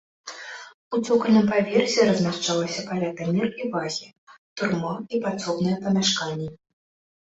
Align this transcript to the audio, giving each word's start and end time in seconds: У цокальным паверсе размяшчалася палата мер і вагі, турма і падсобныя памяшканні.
У 0.97 0.99
цокальным 1.07 1.45
паверсе 1.51 2.07
размяшчалася 2.09 2.85
палата 2.89 3.23
мер 3.35 3.47
і 3.61 3.69
вагі, 3.75 4.07
турма 4.63 4.95
і 5.15 5.23
падсобныя 5.27 5.77
памяшканні. 5.85 6.49